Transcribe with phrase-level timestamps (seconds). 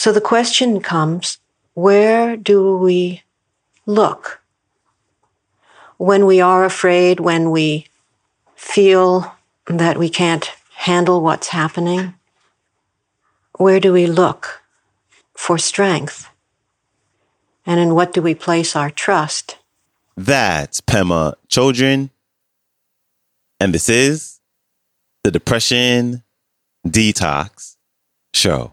[0.00, 1.36] So the question comes
[1.74, 3.22] where do we
[3.84, 4.40] look?
[5.98, 7.84] When we are afraid, when we
[8.56, 9.36] feel
[9.66, 10.50] that we can't
[10.88, 12.14] handle what's happening,
[13.58, 14.62] where do we look
[15.34, 16.30] for strength?
[17.66, 19.58] And in what do we place our trust?
[20.16, 22.08] That's Pema Chodron.
[23.60, 24.40] And this is
[25.24, 26.22] the Depression
[26.86, 27.76] Detox
[28.32, 28.72] Show.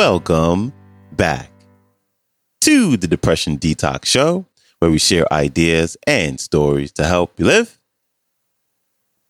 [0.00, 0.72] Welcome
[1.12, 1.50] back
[2.62, 4.46] to the Depression Detox Show,
[4.78, 7.78] where we share ideas and stories to help you live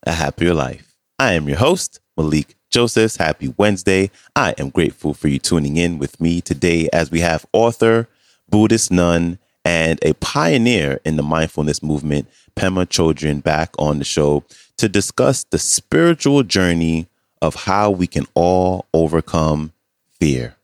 [0.04, 0.94] a happier life.
[1.18, 3.16] I am your host, Malikee Josephs.
[3.16, 4.12] Happy Wednesday.
[4.36, 8.06] I am grateful for you tuning in with me today as we have author,
[8.48, 14.44] Buddhist nun, and a pioneer in the mindfulness movement, Pema Chodron, back on the show
[14.76, 17.08] to discuss the spiritual journey
[17.42, 19.72] of how we can all overcome
[20.20, 20.54] fear.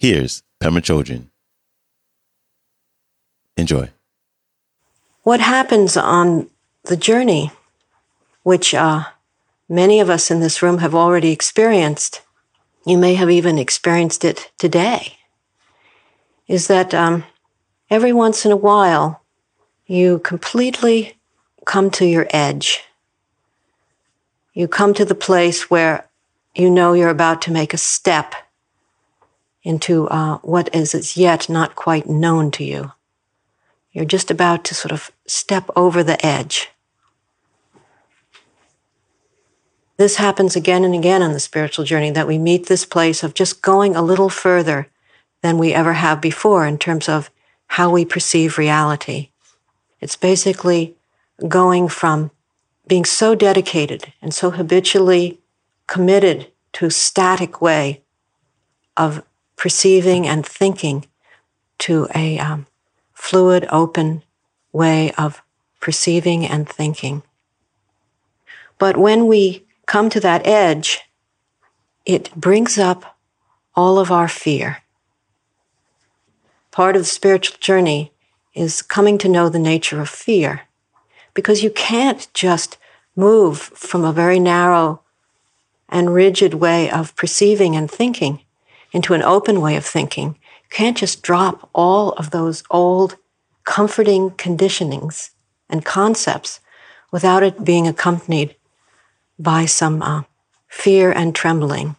[0.00, 1.26] Here's Pema Chodron.
[3.58, 3.90] Enjoy.
[5.24, 6.48] What happens on
[6.84, 7.50] the journey,
[8.42, 9.04] which uh,
[9.68, 12.22] many of us in this room have already experienced,
[12.86, 15.18] you may have even experienced it today,
[16.48, 17.24] is that um,
[17.90, 19.22] every once in a while
[19.86, 21.18] you completely
[21.66, 22.80] come to your edge.
[24.54, 26.08] You come to the place where
[26.54, 28.34] you know you're about to make a step
[29.62, 32.92] into uh, what is as yet not quite known to you.
[33.92, 36.70] You're just about to sort of step over the edge.
[39.96, 43.34] This happens again and again on the spiritual journey that we meet this place of
[43.34, 44.88] just going a little further
[45.42, 47.30] than we ever have before in terms of
[47.66, 49.30] how we perceive reality.
[50.00, 50.96] It's basically
[51.48, 52.30] going from
[52.86, 55.40] being so dedicated and so habitually
[55.86, 58.02] committed to a static way
[58.96, 59.22] of
[59.60, 61.04] perceiving and thinking
[61.76, 62.66] to a um,
[63.12, 64.22] fluid, open
[64.72, 65.42] way of
[65.80, 67.22] perceiving and thinking.
[68.78, 71.00] But when we come to that edge,
[72.06, 73.18] it brings up
[73.76, 74.78] all of our fear.
[76.70, 78.12] Part of the spiritual journey
[78.54, 80.62] is coming to know the nature of fear.
[81.34, 82.78] Because you can't just
[83.14, 85.02] move from a very narrow
[85.86, 88.40] and rigid way of perceiving and thinking
[88.92, 90.28] into an open way of thinking.
[90.64, 93.16] You can't just drop all of those old
[93.64, 95.30] comforting conditionings
[95.68, 96.60] and concepts
[97.12, 98.56] without it being accompanied
[99.38, 100.22] by some uh,
[100.68, 101.96] fear and trembling.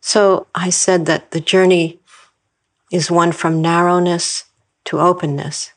[0.00, 2.00] So I said that the journey
[2.90, 4.44] is one from narrowness
[4.86, 5.72] to openness.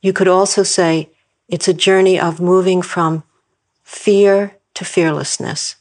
[0.00, 1.10] You could also say
[1.48, 3.22] it's a journey of moving from
[3.84, 5.76] fear to fearlessness,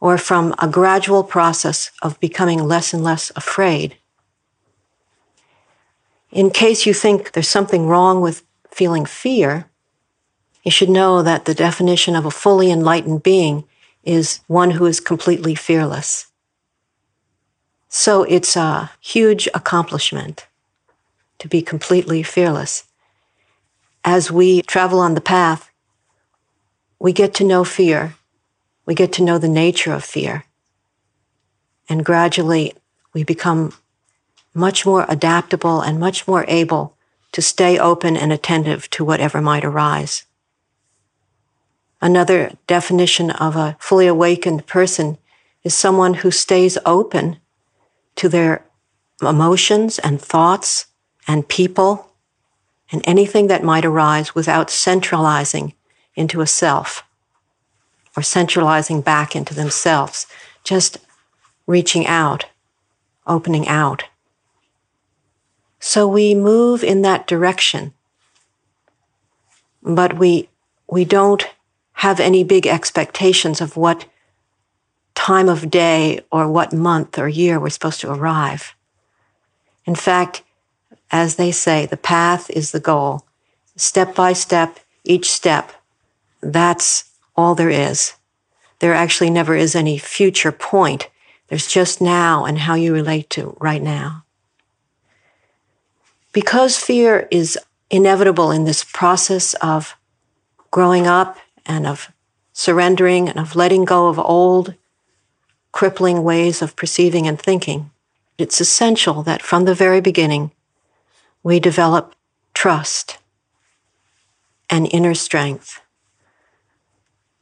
[0.00, 3.96] or from a gradual process of becoming less and less afraid.
[6.30, 9.68] In case you think there's something wrong with feeling fear,
[10.62, 13.64] you should know that the definition of a fully enlightened being
[14.04, 16.26] is one who is completely fearless.
[17.88, 20.46] So it's a huge accomplishment
[21.38, 22.84] to be completely fearless.
[24.04, 25.70] As we travel on the path,
[26.98, 28.14] we get to know fear.
[28.88, 30.46] We get to know the nature of fear.
[31.90, 32.72] And gradually,
[33.12, 33.74] we become
[34.54, 36.96] much more adaptable and much more able
[37.32, 40.24] to stay open and attentive to whatever might arise.
[42.00, 45.18] Another definition of a fully awakened person
[45.64, 47.36] is someone who stays open
[48.16, 48.64] to their
[49.20, 50.86] emotions and thoughts
[51.26, 52.10] and people
[52.90, 55.74] and anything that might arise without centralizing
[56.14, 57.04] into a self
[58.18, 60.26] or centralizing back into themselves,
[60.64, 60.98] just
[61.68, 62.46] reaching out,
[63.28, 64.02] opening out.
[65.78, 67.94] So we move in that direction,
[69.84, 70.48] but we,
[70.90, 71.46] we don't
[71.92, 74.06] have any big expectations of what
[75.14, 78.74] time of day or what month or year we're supposed to arrive.
[79.86, 80.42] In fact,
[81.12, 83.24] as they say, the path is the goal.
[83.76, 85.70] Step by step, each step,
[86.40, 87.07] that's
[87.38, 88.14] all there is.
[88.80, 91.08] There actually never is any future point.
[91.46, 94.24] There's just now and how you relate to right now.
[96.32, 97.56] Because fear is
[97.90, 99.96] inevitable in this process of
[100.72, 102.12] growing up and of
[102.52, 104.74] surrendering and of letting go of old,
[105.70, 107.90] crippling ways of perceiving and thinking,
[108.36, 110.50] it's essential that from the very beginning
[111.44, 112.16] we develop
[112.52, 113.18] trust
[114.68, 115.80] and inner strength.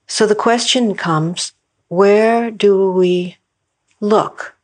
[0.07, 1.53] So the question comes
[1.89, 3.37] where do we
[4.01, 4.57] look?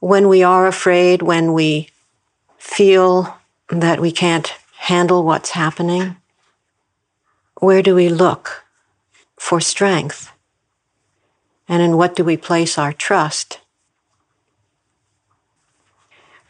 [0.00, 1.88] When we are afraid, when we
[2.58, 3.38] feel
[3.70, 6.16] that we can't handle what's happening,
[7.60, 8.64] where do we look
[9.36, 10.30] for strength?
[11.68, 13.60] And in what do we place our trust?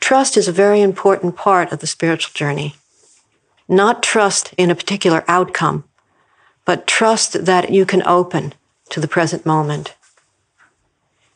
[0.00, 2.74] Trust is a very important part of the spiritual journey.
[3.68, 5.84] Not trust in a particular outcome,
[6.64, 8.54] but trust that you can open
[8.90, 9.94] to the present moment.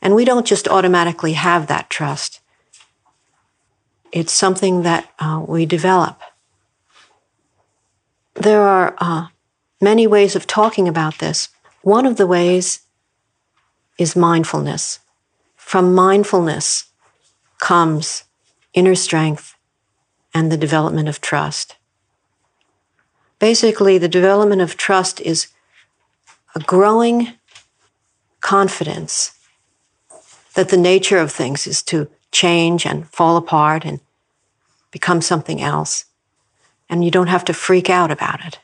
[0.01, 2.41] And we don't just automatically have that trust.
[4.13, 6.21] It's something that uh, we develop.
[8.35, 9.27] There are uh,
[9.81, 11.49] many ways of talking about this.
[11.83, 12.81] One of the ways
[13.99, 15.01] is mindfulness.
[15.57, 16.85] From mindfulness
[17.59, 18.25] comes
[18.73, 19.57] inner strength
[20.33, 21.75] and the development of trust.
[23.39, 25.49] Basically, the development of trust is
[26.55, 27.35] a growing
[28.41, 29.39] confidence
[30.55, 34.01] that the nature of things is to change and fall apart and
[34.91, 36.07] become something else.
[36.89, 38.59] And you don't have to freak out about it.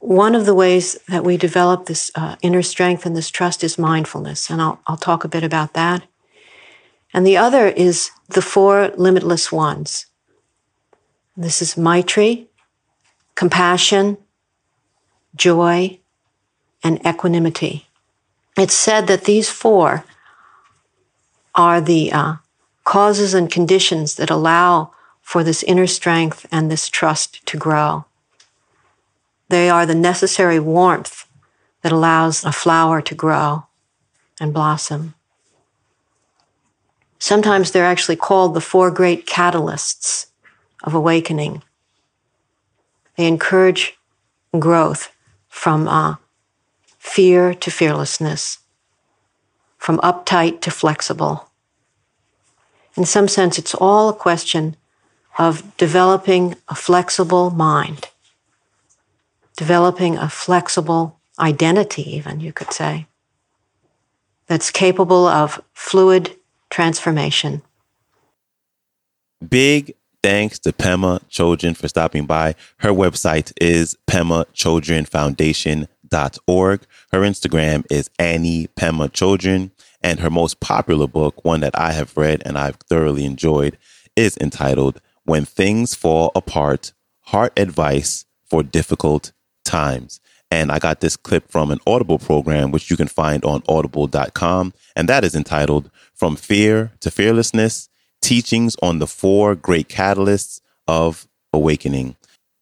[0.00, 3.78] One of the ways that we develop this uh, inner strength and this trust is
[3.78, 4.50] mindfulness.
[4.50, 6.02] And I'll, I'll talk a bit about that.
[7.14, 10.06] And the other is the four limitless ones.
[11.36, 12.48] This is Maitri,
[13.34, 14.18] compassion,
[15.34, 15.98] joy,
[16.82, 17.86] and equanimity.
[18.56, 20.04] It's said that these four
[21.54, 22.34] are the uh,
[22.84, 28.04] causes and conditions that allow for this inner strength and this trust to grow.
[29.48, 31.26] They are the necessary warmth
[31.82, 33.66] that allows a flower to grow
[34.40, 35.14] and blossom.
[37.18, 40.26] Sometimes they're actually called the four great catalysts
[40.82, 41.62] of awakening.
[43.16, 43.98] They encourage
[44.58, 45.12] growth
[45.48, 46.16] from uh,
[46.98, 48.58] fear to fearlessness,
[49.78, 51.50] from uptight to flexible.
[52.96, 54.76] In some sense, it's all a question
[55.38, 58.08] of developing a flexible mind,
[59.56, 63.06] developing a flexible identity, even, you could say,
[64.46, 66.36] that's capable of fluid
[66.68, 67.62] transformation.
[69.46, 72.54] Big thanks to Pema Chodron for stopping by.
[72.78, 76.80] Her website is pemachodronfoundation.org.
[77.12, 79.72] Her Instagram is Ani Pema Chodron.
[80.04, 83.78] And her most popular book, one that I have read and I've thoroughly enjoyed,
[84.16, 86.92] is entitled When Things Fall Apart
[87.26, 89.30] Heart Advice for Difficult
[89.64, 90.20] Times.
[90.50, 94.74] And I got this clip from an Audible program, which you can find on audible.com.
[94.94, 97.88] And that is entitled From Fear to Fearlessness
[98.22, 102.16] Teachings on the Four Great Catalysts of Awakening.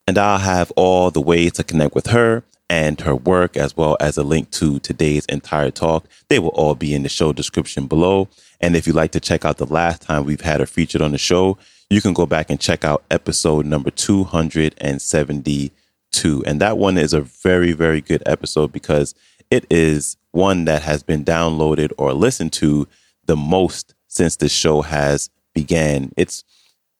[0.06, 3.96] And I'll have all the ways to connect with her and her work, as well
[4.00, 6.06] as a link to today's entire talk.
[6.28, 8.28] They will all be in the show description below.
[8.60, 11.12] And if you'd like to check out the last time we've had her featured on
[11.12, 11.58] the show,
[11.90, 16.42] you can go back and check out episode number 272.
[16.46, 19.14] And that one is a very, very good episode because
[19.50, 22.88] it is one that has been downloaded or listened to
[23.26, 25.28] the most since the show has
[25.62, 26.12] began.
[26.16, 26.44] It's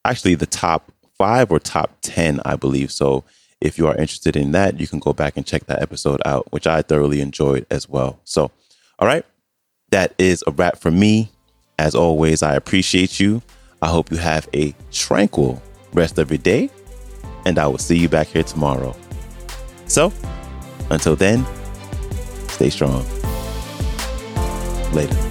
[0.05, 2.91] actually the top five or top 10, I believe.
[2.93, 3.25] So
[3.61, 6.51] if you are interested in that, you can go back and check that episode out,
[6.53, 8.21] which I thoroughly enjoyed as well.
[8.25, 8.51] So,
[8.99, 9.25] all right,
[9.91, 11.31] that is a wrap for me.
[11.79, 13.43] As always, I appreciate you.
[13.83, 15.63] I hope you have a tranquil
[15.95, 16.71] rest of your day,
[17.47, 18.95] and I will see you back here tomorrow.
[19.87, 20.13] So,
[20.91, 21.47] until then,
[22.49, 23.05] stay strong.
[24.93, 25.30] Later.